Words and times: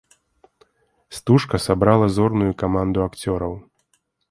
Стужка 1.17 1.59
сабрала 1.67 2.07
зорную 2.17 2.51
каманду 2.65 2.99
акцёраў. 3.07 3.53